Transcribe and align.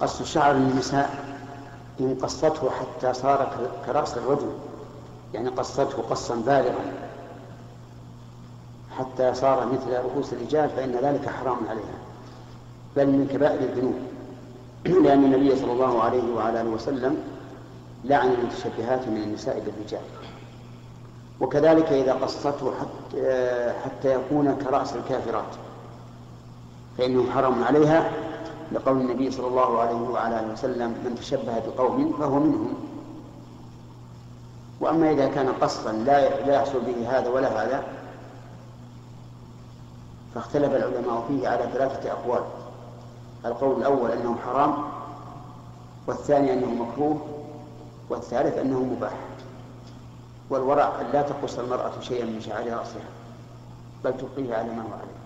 قص 0.00 0.22
شعر 0.22 0.54
النساء 0.54 1.36
إن 2.00 2.16
قصته 2.22 2.70
حتى 2.70 3.14
صار 3.14 3.68
كرأس 3.86 4.16
الرجل 4.16 4.52
يعني 5.34 5.48
قصته 5.48 6.02
قصا 6.10 6.34
بالغا. 6.34 6.92
حتى 8.98 9.34
صار 9.34 9.66
مثل 9.66 10.02
رؤوس 10.04 10.32
الرجال 10.32 10.70
فإن 10.70 10.92
ذلك 10.92 11.28
حرام 11.28 11.58
عليها. 11.70 11.98
بل 12.96 13.06
من 13.06 13.28
كبائر 13.32 13.60
الذنوب. 13.60 13.94
لأن 15.04 15.24
النبي 15.24 15.56
صلى 15.56 15.72
الله 15.72 16.02
عليه 16.02 16.34
وعلى 16.34 16.60
آله 16.60 16.70
وسلم 16.70 17.16
لعن 18.04 18.32
المتشبهات 18.32 19.08
من 19.08 19.22
النساء 19.22 19.62
بالرجال. 19.66 20.02
وكذلك 21.40 21.92
إذا 21.92 22.12
قصته 22.12 22.72
حتى, 22.80 23.72
حتى 23.84 24.14
يكون 24.14 24.54
كرأس 24.54 24.96
الكافرات 24.96 25.54
فإنه 26.98 27.30
حرام 27.30 27.64
عليها. 27.64 28.10
لقول 28.72 28.96
النبي 29.00 29.30
صلى 29.30 29.46
الله 29.46 29.80
عليه 29.80 30.00
وعلى 30.00 30.40
آله 30.40 30.52
وسلم 30.52 30.88
من 30.88 31.16
تشبه 31.20 31.58
بقوم 31.58 32.12
فهو 32.18 32.40
منهم. 32.40 32.74
وأما 34.80 35.10
إذا 35.10 35.28
كان 35.28 35.48
قصدا 35.48 35.92
لا 35.92 36.46
لا 36.46 36.54
يحصل 36.54 36.80
به 36.80 37.18
هذا 37.18 37.28
ولا 37.28 37.64
هذا 37.64 37.84
فاختلف 40.34 40.74
العلماء 40.74 41.24
فيه 41.28 41.48
على 41.48 41.68
ثلاثة 41.72 42.12
أقوال. 42.12 42.42
القول 43.44 43.78
الأول 43.78 44.10
أنه 44.10 44.36
حرام 44.46 44.74
والثاني 46.06 46.52
أنه 46.52 46.84
مكروه 46.84 47.18
والثالث 48.10 48.58
أنه 48.58 48.80
مباح. 48.80 49.14
والورع 50.50 51.00
أن 51.00 51.06
لا 51.12 51.22
تقص 51.22 51.58
المرأة 51.58 52.00
شيئا 52.00 52.24
من 52.24 52.40
شعر 52.40 52.66
رأسها 52.66 53.08
بل 54.04 54.12
تبقيه 54.16 54.54
على 54.54 54.68
ما 54.68 54.82
هو 54.82 54.92
عليه. 54.92 55.25